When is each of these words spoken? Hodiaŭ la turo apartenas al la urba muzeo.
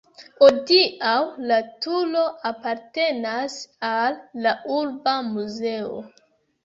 Hodiaŭ 0.43 1.17
la 1.51 1.59
turo 1.85 2.23
apartenas 2.51 3.59
al 3.93 4.19
la 4.47 4.55
urba 4.81 5.15
muzeo. 5.33 6.05